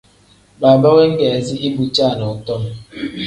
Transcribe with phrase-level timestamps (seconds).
[0.61, 2.63] Baaba weegeezi ibu caanadom.